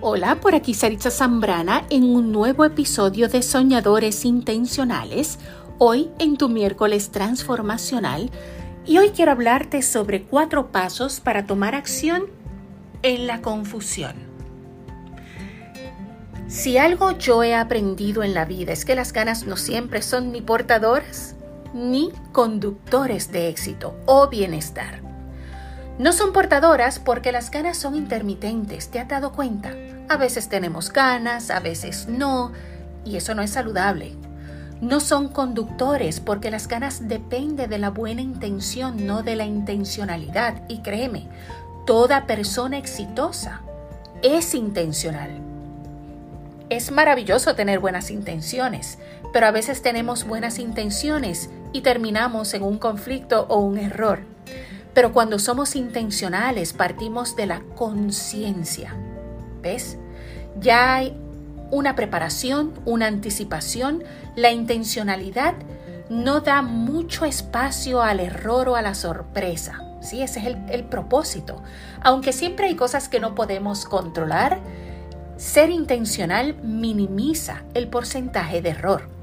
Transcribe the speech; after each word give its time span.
Hola, 0.00 0.38
por 0.40 0.54
aquí 0.54 0.74
Saritza 0.74 1.10
Zambrana 1.10 1.84
en 1.90 2.04
un 2.04 2.30
nuevo 2.30 2.64
episodio 2.64 3.28
de 3.28 3.42
Soñadores 3.42 4.24
Intencionales, 4.24 5.40
hoy 5.78 6.08
en 6.20 6.36
tu 6.36 6.48
miércoles 6.48 7.10
transformacional, 7.10 8.30
y 8.86 8.98
hoy 8.98 9.10
quiero 9.10 9.32
hablarte 9.32 9.82
sobre 9.82 10.22
cuatro 10.22 10.70
pasos 10.70 11.18
para 11.18 11.46
tomar 11.46 11.74
acción 11.74 12.26
en 13.02 13.26
la 13.26 13.42
confusión. 13.42 14.14
Si 16.46 16.78
algo 16.78 17.18
yo 17.18 17.42
he 17.42 17.56
aprendido 17.56 18.22
en 18.22 18.34
la 18.34 18.44
vida 18.44 18.72
es 18.72 18.84
que 18.84 18.94
las 18.94 19.12
ganas 19.12 19.46
no 19.46 19.56
siempre 19.56 20.02
son 20.02 20.30
ni 20.30 20.40
portadoras 20.42 21.34
ni 21.74 22.12
conductores 22.30 23.32
de 23.32 23.48
éxito 23.48 23.96
o 24.06 24.28
bienestar. 24.28 25.07
No 25.98 26.12
son 26.12 26.32
portadoras 26.32 27.00
porque 27.00 27.32
las 27.32 27.50
ganas 27.50 27.76
son 27.76 27.96
intermitentes, 27.96 28.88
¿te 28.88 29.00
has 29.00 29.08
dado 29.08 29.32
cuenta? 29.32 29.74
A 30.08 30.16
veces 30.16 30.48
tenemos 30.48 30.92
ganas, 30.92 31.50
a 31.50 31.58
veces 31.58 32.06
no, 32.08 32.52
y 33.04 33.16
eso 33.16 33.34
no 33.34 33.42
es 33.42 33.50
saludable. 33.50 34.14
No 34.80 35.00
son 35.00 35.26
conductores 35.26 36.20
porque 36.20 36.52
las 36.52 36.68
ganas 36.68 37.08
dependen 37.08 37.68
de 37.68 37.78
la 37.78 37.90
buena 37.90 38.22
intención, 38.22 39.06
no 39.06 39.24
de 39.24 39.34
la 39.34 39.44
intencionalidad. 39.44 40.62
Y 40.68 40.82
créeme, 40.82 41.26
toda 41.84 42.26
persona 42.26 42.78
exitosa 42.78 43.62
es 44.22 44.54
intencional. 44.54 45.40
Es 46.70 46.92
maravilloso 46.92 47.56
tener 47.56 47.80
buenas 47.80 48.12
intenciones, 48.12 48.98
pero 49.32 49.46
a 49.46 49.50
veces 49.50 49.82
tenemos 49.82 50.24
buenas 50.24 50.60
intenciones 50.60 51.50
y 51.72 51.80
terminamos 51.80 52.54
en 52.54 52.62
un 52.62 52.78
conflicto 52.78 53.46
o 53.48 53.58
un 53.58 53.78
error. 53.78 54.37
Pero 54.98 55.12
cuando 55.12 55.38
somos 55.38 55.76
intencionales 55.76 56.72
partimos 56.72 57.36
de 57.36 57.46
la 57.46 57.60
conciencia. 57.76 58.96
¿Ves? 59.62 59.96
Ya 60.58 60.96
hay 60.96 61.16
una 61.70 61.94
preparación, 61.94 62.72
una 62.84 63.06
anticipación. 63.06 64.02
La 64.34 64.50
intencionalidad 64.50 65.54
no 66.10 66.40
da 66.40 66.62
mucho 66.62 67.24
espacio 67.26 68.02
al 68.02 68.18
error 68.18 68.70
o 68.70 68.74
a 68.74 68.82
la 68.82 68.96
sorpresa. 68.96 69.80
Sí, 70.02 70.20
ese 70.20 70.40
es 70.40 70.46
el, 70.46 70.68
el 70.68 70.82
propósito. 70.82 71.62
Aunque 72.00 72.32
siempre 72.32 72.66
hay 72.66 72.74
cosas 72.74 73.08
que 73.08 73.20
no 73.20 73.36
podemos 73.36 73.84
controlar, 73.84 74.58
ser 75.36 75.70
intencional 75.70 76.56
minimiza 76.64 77.62
el 77.74 77.86
porcentaje 77.86 78.62
de 78.62 78.70
error. 78.70 79.17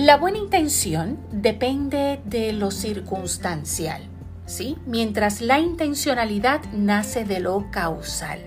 La 0.00 0.16
buena 0.16 0.38
intención 0.38 1.18
depende 1.30 2.22
de 2.24 2.54
lo 2.54 2.70
circunstancial, 2.70 4.00
¿sí? 4.46 4.78
Mientras 4.86 5.42
la 5.42 5.58
intencionalidad 5.58 6.62
nace 6.72 7.26
de 7.26 7.38
lo 7.38 7.70
causal. 7.70 8.40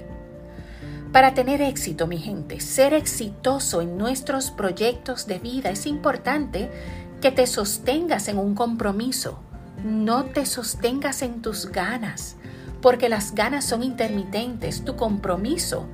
Para 1.12 1.36
tener 1.36 1.62
éxito, 1.62 2.08
mi 2.08 2.18
gente, 2.18 2.60
ser 2.60 2.96
exitoso 2.96 3.84
en 3.84 4.00
nuestros 4.00 4.50
proyectos 4.50 5.28
de 5.28 5.38
vida 5.38 5.70
es 5.70 5.86
importante 5.86 6.72
que 7.22 7.30
te 7.30 7.46
sostengas 7.46 8.30
en 8.30 8.40
un 8.40 8.56
compromiso, 8.56 9.40
no 9.86 10.26
te 10.26 10.48
sostengas 10.48 11.22
en 11.22 11.44
tus 11.44 11.68
ganas, 11.68 12.36
porque 12.82 13.10
las 13.10 13.36
ganas 13.36 13.64
son 13.64 13.84
intermitentes, 13.84 14.84
tu 14.84 14.96
compromiso 14.96 15.86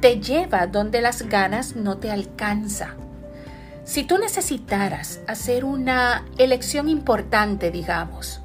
te 0.00 0.20
lleva 0.20 0.66
donde 0.66 1.00
las 1.00 1.22
ganas 1.22 1.76
no 1.76 1.98
te 1.98 2.10
alcanzan. 2.10 3.05
Si 3.86 4.02
tú 4.02 4.18
necesitaras 4.18 5.20
hacer 5.28 5.64
una 5.64 6.24
elección 6.38 6.88
importante, 6.88 7.70
digamos, 7.70 8.40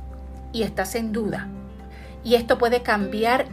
y 0.53 0.61
estás 0.61 0.93
en 0.93 1.11
duda, 1.11 1.47
y 2.23 2.35
esto 2.35 2.59
puede 2.59 2.83
cambiar 2.83 3.47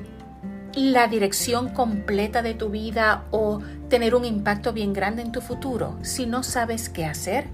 la 0.74 1.08
dirección 1.08 1.70
completa 1.70 2.42
de 2.42 2.52
tu 2.52 2.68
vida 2.68 3.24
o 3.30 3.60
tener 3.88 4.14
un 4.14 4.26
impacto 4.26 4.74
bien 4.74 4.92
grande 4.92 5.22
en 5.22 5.32
tu 5.32 5.40
futuro, 5.40 5.98
si 6.02 6.26
no 6.26 6.42
sabes 6.42 6.90
qué 6.90 7.06
hacer, 7.06 7.46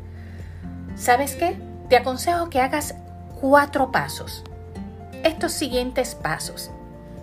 ¿sabes 0.96 1.36
qué? 1.36 1.56
Te 1.88 1.96
aconsejo 1.96 2.50
que 2.50 2.60
hagas 2.60 2.96
cuatro 3.40 3.92
pasos. 3.92 4.42
Estos 5.22 5.52
siguientes 5.52 6.16
pasos. 6.16 6.72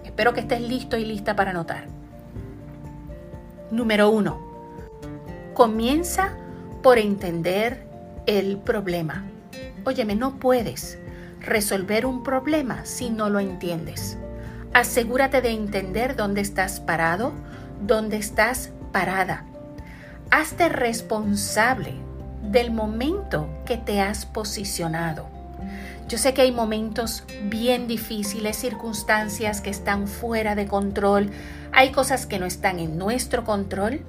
Espero 0.06 0.34
que 0.34 0.40
estés 0.40 0.62
listo 0.62 0.96
y 0.96 1.04
lista 1.04 1.36
para 1.36 1.52
anotar. 1.52 1.88
Número 3.70 4.10
uno. 4.10 4.40
Comienza 5.54 6.38
por 6.82 6.98
entender 6.98 7.86
el 8.26 8.58
problema. 8.58 9.26
Óyeme, 9.86 10.16
no 10.16 10.38
puedes 10.38 10.98
resolver 11.40 12.06
un 12.06 12.24
problema 12.24 12.86
si 12.86 13.10
no 13.10 13.30
lo 13.30 13.40
entiendes. 13.40 14.18
Asegúrate 14.74 15.42
de 15.42 15.50
entender 15.50 16.16
dónde 16.16 16.42
estás 16.42 16.80
parado, 16.80 17.34
dónde 17.86 18.18
estás 18.18 18.72
parada. 18.92 19.46
Hazte 20.30 20.70
responsable 20.70 21.94
del 22.44 22.72
momento 22.72 23.50
que 23.66 23.78
te 23.78 24.02
has 24.02 24.26
posicionado. 24.26 25.28
Yo 26.08 26.18
sé 26.18 26.34
que 26.34 26.42
hay 26.42 26.52
momentos 26.52 27.24
bien 27.44 27.88
difíciles, 27.88 28.58
circunstancias 28.58 29.62
que 29.62 29.70
están 29.70 30.08
fuera 30.08 30.56
de 30.56 30.68
control, 30.68 31.30
hay 31.72 31.92
cosas 31.92 32.26
que 32.26 32.40
no 32.40 32.46
están 32.46 32.80
en 32.80 32.98
nuestro 32.98 33.46
control, 33.46 34.02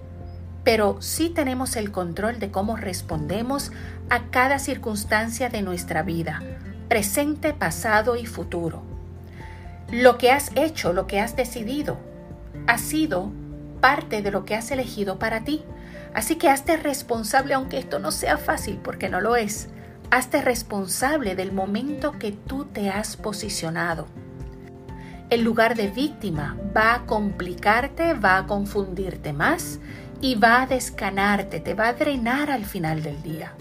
pero 0.65 1.01
sí 1.01 1.29
tenemos 1.29 1.77
el 1.77 1.91
control 1.91 2.39
de 2.39 2.51
cómo 2.51 2.77
respondemos 2.77 3.73
a 4.11 4.31
cada 4.31 4.59
circunstancia 4.59 5.49
de 5.49 5.63
nuestra 5.63 6.03
vida, 6.03 6.43
presente, 6.89 7.53
pasado 7.53 8.17
y 8.17 8.27
futuro. 8.27 8.83
Lo 9.91 10.19
que 10.19 10.31
has 10.31 10.53
hecho, 10.55 10.93
lo 10.93 11.07
que 11.07 11.21
has 11.21 11.37
decidido, 11.37 11.99
ha 12.67 12.79
sido 12.79 13.31
parte 13.81 14.23
de 14.23 14.31
lo 14.31 14.45
que 14.45 14.55
has 14.55 14.71
elegido 14.71 15.19
para 15.19 15.45
ti. 15.45 15.63
Así 16.15 16.37
que 16.37 16.49
hazte 16.49 16.77
responsable, 16.77 17.55
aunque 17.55 17.79
esto 17.79 17.99
no 17.99 18.13
sea 18.13 18.39
fácil, 18.39 18.79
porque 18.83 19.09
no 19.09 19.21
lo 19.21 19.37
es. 19.37 19.69
Hazte 20.11 20.43
responsable 20.43 21.35
del 21.35 21.53
momento 21.53 22.13
que 22.19 22.33
tú 22.33 22.67
te 22.67 22.91
has 22.91 23.17
posicionado. 23.17 24.07
El 25.31 25.43
lugar 25.43 25.75
de 25.75 25.89
víctima 25.89 26.59
va 26.77 26.95
a 26.95 27.07
complicarte, 27.07 28.13
va 28.15 28.37
a 28.37 28.47
confundirte 28.47 29.33
más 29.33 29.81
y 30.23 30.37
va 30.37 30.63
a 30.63 30.67
descanarte, 30.67 31.61
te 31.61 31.75
va 31.75 31.89
a 31.89 31.93
drenar 31.93 32.51
al 32.51 32.65
final 32.65 33.03
del 33.03 33.23
día. 33.23 33.53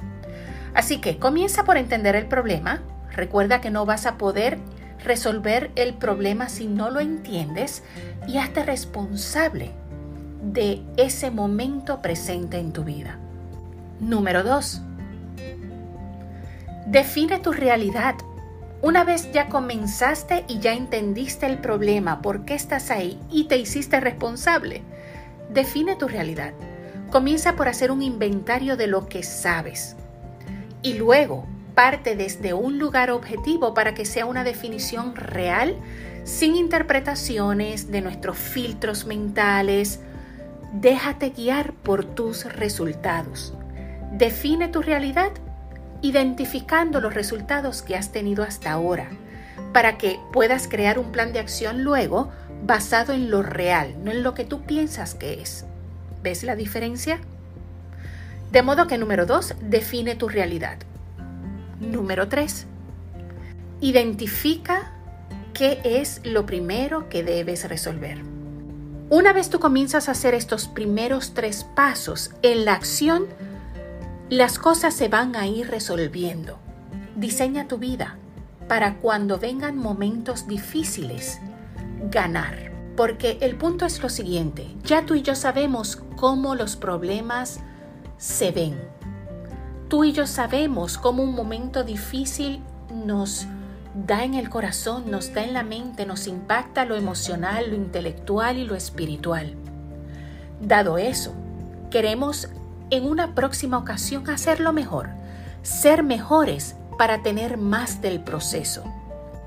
Así 0.73 1.01
que 1.01 1.17
comienza 1.17 1.65
por 1.65 1.75
entender 1.75 2.15
el 2.15 2.27
problema. 2.27 2.81
Recuerda 3.11 3.59
que 3.59 3.71
no 3.71 3.85
vas 3.85 4.05
a 4.05 4.17
poder 4.17 4.57
resolver 5.03 5.71
el 5.75 5.95
problema 5.95 6.47
si 6.47 6.67
no 6.67 6.89
lo 6.89 6.99
entiendes 7.01 7.83
y 8.27 8.37
hazte 8.37 8.63
responsable 8.63 9.71
de 10.41 10.81
ese 10.97 11.31
momento 11.31 12.01
presente 12.01 12.59
en 12.59 12.71
tu 12.71 12.83
vida. 12.83 13.17
Número 13.99 14.43
2. 14.43 14.81
Define 16.87 17.39
tu 17.39 17.51
realidad. 17.51 18.15
Una 18.81 19.03
vez 19.03 19.31
ya 19.31 19.47
comenzaste 19.49 20.45
y 20.47 20.59
ya 20.59 20.73
entendiste 20.73 21.45
el 21.45 21.59
problema, 21.59 22.21
por 22.21 22.45
qué 22.45 22.55
estás 22.55 22.89
ahí 22.89 23.19
y 23.31 23.43
te 23.45 23.57
hiciste 23.57 23.99
responsable, 23.99 24.81
Define 25.53 25.97
tu 25.97 26.07
realidad. 26.07 26.53
Comienza 27.09 27.57
por 27.57 27.67
hacer 27.67 27.91
un 27.91 28.01
inventario 28.01 28.77
de 28.77 28.87
lo 28.87 29.07
que 29.07 29.21
sabes. 29.21 29.97
Y 30.81 30.93
luego 30.93 31.45
parte 31.75 32.15
desde 32.15 32.53
un 32.53 32.79
lugar 32.79 33.11
objetivo 33.11 33.73
para 33.73 33.93
que 33.93 34.05
sea 34.05 34.25
una 34.25 34.45
definición 34.45 35.13
real, 35.15 35.75
sin 36.23 36.55
interpretaciones 36.55 37.91
de 37.91 37.99
nuestros 37.99 38.37
filtros 38.37 39.05
mentales. 39.05 39.99
Déjate 40.71 41.31
guiar 41.31 41.73
por 41.73 42.05
tus 42.05 42.45
resultados. 42.45 43.53
Define 44.13 44.69
tu 44.69 44.81
realidad 44.81 45.31
identificando 46.01 47.01
los 47.01 47.13
resultados 47.13 47.81
que 47.81 47.97
has 47.97 48.13
tenido 48.13 48.43
hasta 48.43 48.71
ahora, 48.71 49.09
para 49.73 49.97
que 49.97 50.17
puedas 50.31 50.69
crear 50.69 50.97
un 50.97 51.11
plan 51.11 51.33
de 51.33 51.39
acción 51.39 51.83
luego 51.83 52.31
basado 52.63 53.13
en 53.13 53.31
lo 53.31 53.41
real, 53.41 53.95
no 54.03 54.11
en 54.11 54.23
lo 54.23 54.33
que 54.33 54.45
tú 54.45 54.61
piensas 54.61 55.15
que 55.15 55.41
es. 55.41 55.65
¿Ves 56.23 56.43
la 56.43 56.55
diferencia? 56.55 57.19
De 58.51 58.61
modo 58.61 58.87
que 58.87 58.97
número 58.97 59.25
dos, 59.25 59.55
define 59.61 60.15
tu 60.15 60.29
realidad. 60.29 60.77
Número 61.79 62.27
tres, 62.27 62.67
identifica 63.79 64.91
qué 65.53 65.81
es 65.83 66.21
lo 66.23 66.45
primero 66.45 67.09
que 67.09 67.23
debes 67.23 67.67
resolver. 67.67 68.21
Una 69.09 69.33
vez 69.33 69.49
tú 69.49 69.59
comienzas 69.59 70.07
a 70.07 70.13
hacer 70.13 70.33
estos 70.33 70.67
primeros 70.67 71.33
tres 71.33 71.65
pasos 71.75 72.31
en 72.43 72.65
la 72.65 72.73
acción, 72.73 73.25
las 74.29 74.59
cosas 74.59 74.93
se 74.93 75.09
van 75.09 75.35
a 75.35 75.47
ir 75.47 75.69
resolviendo. 75.69 76.59
Diseña 77.15 77.67
tu 77.67 77.77
vida 77.77 78.17
para 78.69 78.95
cuando 78.95 79.37
vengan 79.37 79.75
momentos 79.75 80.47
difíciles 80.47 81.41
ganar. 82.09 82.71
Porque 82.95 83.37
el 83.41 83.55
punto 83.55 83.85
es 83.85 84.01
lo 84.01 84.09
siguiente, 84.09 84.67
ya 84.83 85.05
tú 85.05 85.15
y 85.15 85.21
yo 85.21 85.35
sabemos 85.35 86.01
cómo 86.17 86.55
los 86.55 86.75
problemas 86.75 87.59
se 88.17 88.51
ven. 88.51 88.79
Tú 89.87 90.03
y 90.03 90.11
yo 90.11 90.27
sabemos 90.27 90.97
cómo 90.97 91.23
un 91.23 91.33
momento 91.33 91.83
difícil 91.83 92.61
nos 92.93 93.47
da 93.93 94.23
en 94.23 94.35
el 94.35 94.49
corazón, 94.49 95.09
nos 95.09 95.33
da 95.33 95.43
en 95.43 95.53
la 95.53 95.63
mente, 95.63 96.05
nos 96.05 96.27
impacta 96.27 96.85
lo 96.85 96.95
emocional, 96.95 97.69
lo 97.69 97.75
intelectual 97.75 98.57
y 98.57 98.65
lo 98.65 98.75
espiritual. 98.75 99.55
Dado 100.61 100.97
eso, 100.97 101.33
queremos 101.89 102.49
en 102.89 103.05
una 103.05 103.33
próxima 103.33 103.77
ocasión 103.77 104.29
hacerlo 104.29 104.73
mejor, 104.73 105.09
ser 105.63 106.03
mejores 106.03 106.75
para 106.97 107.23
tener 107.23 107.57
más 107.57 108.01
del 108.01 108.21
proceso. 108.21 108.83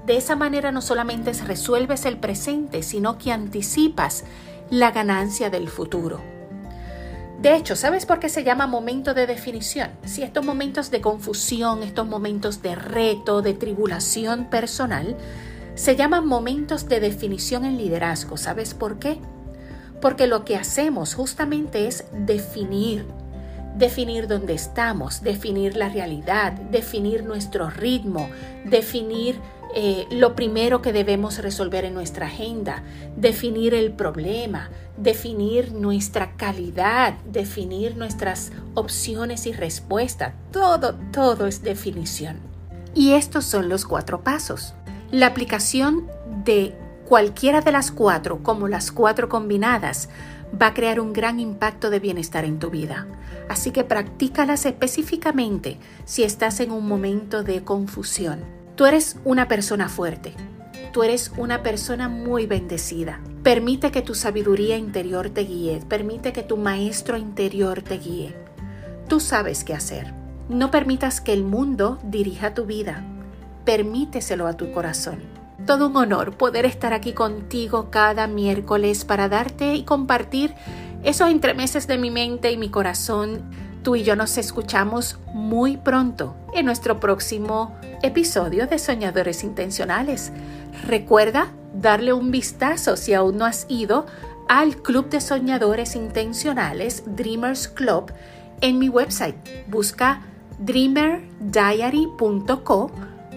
De 0.06 0.16
esa 0.16 0.36
manera 0.36 0.70
no 0.70 0.82
solamente 0.82 1.32
resuelves 1.32 2.04
el 2.04 2.18
presente, 2.18 2.82
sino 2.82 3.16
que 3.16 3.32
anticipas 3.32 4.24
la 4.70 4.90
ganancia 4.90 5.50
del 5.50 5.68
futuro. 5.68 6.20
De 7.40 7.56
hecho, 7.56 7.76
¿sabes 7.76 8.06
por 8.06 8.20
qué 8.20 8.28
se 8.28 8.44
llama 8.44 8.66
momento 8.66 9.12
de 9.12 9.26
definición? 9.26 9.90
Si 10.04 10.22
estos 10.22 10.44
momentos 10.44 10.90
de 10.90 11.00
confusión, 11.00 11.82
estos 11.82 12.06
momentos 12.06 12.62
de 12.62 12.74
reto, 12.74 13.42
de 13.42 13.54
tribulación 13.54 14.46
personal, 14.46 15.16
se 15.74 15.96
llaman 15.96 16.26
momentos 16.26 16.88
de 16.88 17.00
definición 17.00 17.64
en 17.64 17.76
liderazgo. 17.76 18.36
¿Sabes 18.36 18.74
por 18.74 18.98
qué? 18.98 19.18
Porque 20.00 20.26
lo 20.26 20.44
que 20.44 20.56
hacemos 20.56 21.14
justamente 21.14 21.86
es 21.86 22.04
definir, 22.12 23.06
definir 23.76 24.28
dónde 24.28 24.54
estamos, 24.54 25.22
definir 25.22 25.76
la 25.76 25.88
realidad, 25.88 26.52
definir 26.52 27.24
nuestro 27.24 27.68
ritmo, 27.70 28.28
definir 28.64 29.38
eh, 29.76 30.06
lo 30.10 30.36
primero 30.36 30.82
que 30.82 30.92
debemos 30.92 31.38
resolver 31.38 31.84
en 31.84 31.94
nuestra 31.94 32.26
agenda, 32.26 32.84
definir 33.16 33.74
el 33.74 33.92
problema, 33.92 34.70
definir 34.96 35.72
nuestra 35.72 36.36
calidad, 36.36 37.14
definir 37.24 37.96
nuestras 37.96 38.52
opciones 38.74 39.46
y 39.46 39.52
respuestas. 39.52 40.34
Todo, 40.52 40.94
todo 41.12 41.48
es 41.48 41.62
definición. 41.62 42.38
Y 42.94 43.14
estos 43.14 43.44
son 43.44 43.68
los 43.68 43.84
cuatro 43.84 44.22
pasos. 44.22 44.74
La 45.10 45.26
aplicación 45.26 46.06
de 46.44 46.72
cualquiera 47.04 47.60
de 47.60 47.72
las 47.72 47.90
cuatro, 47.90 48.44
como 48.44 48.68
las 48.68 48.92
cuatro 48.92 49.28
combinadas, 49.28 50.08
va 50.60 50.68
a 50.68 50.74
crear 50.74 51.00
un 51.00 51.12
gran 51.12 51.40
impacto 51.40 51.90
de 51.90 51.98
bienestar 51.98 52.44
en 52.44 52.60
tu 52.60 52.70
vida. 52.70 53.08
Así 53.48 53.72
que 53.72 53.82
practícalas 53.82 54.66
específicamente 54.66 55.78
si 56.04 56.22
estás 56.22 56.60
en 56.60 56.70
un 56.70 56.86
momento 56.86 57.42
de 57.42 57.64
confusión. 57.64 58.63
Tú 58.76 58.86
eres 58.86 59.16
una 59.24 59.46
persona 59.46 59.88
fuerte. 59.88 60.34
Tú 60.92 61.04
eres 61.04 61.30
una 61.36 61.62
persona 61.62 62.08
muy 62.08 62.46
bendecida. 62.46 63.20
Permite 63.44 63.92
que 63.92 64.02
tu 64.02 64.16
sabiduría 64.16 64.76
interior 64.76 65.30
te 65.30 65.42
guíe. 65.42 65.80
Permite 65.88 66.32
que 66.32 66.42
tu 66.42 66.56
maestro 66.56 67.16
interior 67.16 67.82
te 67.82 67.98
guíe. 67.98 68.34
Tú 69.06 69.20
sabes 69.20 69.62
qué 69.62 69.74
hacer. 69.74 70.12
No 70.48 70.72
permitas 70.72 71.20
que 71.20 71.32
el 71.32 71.44
mundo 71.44 72.00
dirija 72.02 72.52
tu 72.52 72.66
vida. 72.66 73.04
Permíteselo 73.64 74.48
a 74.48 74.56
tu 74.56 74.72
corazón. 74.72 75.20
Todo 75.66 75.86
un 75.86 75.96
honor 75.96 76.36
poder 76.36 76.66
estar 76.66 76.92
aquí 76.94 77.12
contigo 77.12 77.90
cada 77.90 78.26
miércoles 78.26 79.04
para 79.04 79.28
darte 79.28 79.76
y 79.76 79.84
compartir 79.84 80.52
esos 81.04 81.30
entremeses 81.30 81.86
de 81.86 81.96
mi 81.96 82.10
mente 82.10 82.50
y 82.50 82.56
mi 82.56 82.70
corazón 82.70 83.42
Tú 83.84 83.94
y 83.96 84.02
yo 84.02 84.16
nos 84.16 84.38
escuchamos 84.38 85.18
muy 85.34 85.76
pronto 85.76 86.34
en 86.54 86.64
nuestro 86.64 87.00
próximo 87.00 87.76
episodio 88.02 88.66
de 88.66 88.78
Soñadores 88.78 89.44
Intencionales. 89.44 90.32
Recuerda 90.86 91.52
darle 91.74 92.14
un 92.14 92.30
vistazo 92.30 92.96
si 92.96 93.12
aún 93.12 93.36
no 93.36 93.44
has 93.44 93.66
ido 93.68 94.06
al 94.48 94.78
Club 94.78 95.10
de 95.10 95.20
Soñadores 95.20 95.96
Intencionales, 95.96 97.02
Dreamers 97.04 97.68
Club, 97.68 98.10
en 98.62 98.78
mi 98.78 98.88
website. 98.88 99.36
Busca 99.68 100.22
dreamerdiary.co 100.58 102.90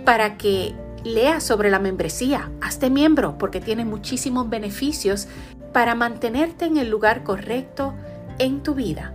para 0.06 0.38
que 0.38 0.74
leas 1.04 1.44
sobre 1.44 1.70
la 1.70 1.80
membresía. 1.80 2.50
Hazte 2.62 2.90
miembro 2.90 3.38
porque 3.38 3.60
tiene 3.60 3.84
muchísimos 3.84 4.50
beneficios 4.50 5.28
para 5.74 5.94
mantenerte 5.94 6.64
en 6.64 6.78
el 6.78 6.90
lugar 6.90 7.26
correcto 7.26 7.94
en 8.40 8.64
tu 8.64 8.76
vida 8.76 9.12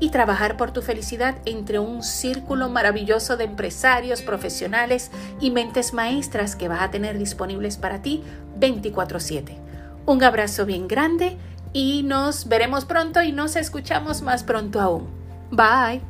y 0.00 0.10
trabajar 0.10 0.56
por 0.56 0.72
tu 0.72 0.82
felicidad 0.82 1.36
entre 1.44 1.78
un 1.78 2.02
círculo 2.02 2.68
maravilloso 2.68 3.36
de 3.36 3.44
empresarios, 3.44 4.22
profesionales 4.22 5.10
y 5.40 5.50
mentes 5.50 5.92
maestras 5.92 6.56
que 6.56 6.68
vas 6.68 6.80
a 6.80 6.90
tener 6.90 7.18
disponibles 7.18 7.76
para 7.76 8.02
ti 8.02 8.24
24/7. 8.58 9.58
Un 10.06 10.24
abrazo 10.24 10.66
bien 10.66 10.88
grande 10.88 11.36
y 11.72 12.02
nos 12.02 12.48
veremos 12.48 12.84
pronto 12.84 13.22
y 13.22 13.32
nos 13.32 13.54
escuchamos 13.56 14.22
más 14.22 14.42
pronto 14.42 14.80
aún. 14.80 15.06
Bye. 15.50 16.09